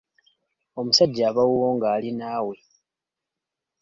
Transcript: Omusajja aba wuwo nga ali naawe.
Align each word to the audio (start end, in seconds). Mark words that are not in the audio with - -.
Omusajja 0.79 1.23
aba 1.29 1.43
wuwo 1.49 1.67
nga 1.75 1.87
ali 1.95 2.09
naawe. 2.19 2.55